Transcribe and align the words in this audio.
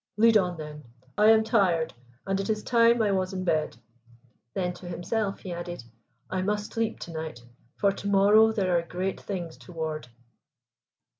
"Lead 0.17 0.35
on 0.35 0.57
then. 0.57 0.83
I 1.15 1.27
am 1.29 1.43
tired, 1.43 1.93
and 2.25 2.39
it 2.39 2.49
is 2.49 2.63
time 2.63 3.03
I 3.03 3.11
was 3.11 3.33
in 3.33 3.43
bed." 3.43 3.77
Then 4.55 4.73
to 4.73 4.87
himself 4.87 5.41
he 5.41 5.53
added: 5.53 5.83
"I 6.27 6.41
must 6.41 6.73
sleep 6.73 6.99
to 7.01 7.11
night, 7.11 7.43
for 7.75 7.91
to 7.91 8.07
morrow 8.07 8.51
there 8.51 8.75
are 8.75 8.81
great 8.81 9.21
things 9.21 9.57
toward." 9.57 10.07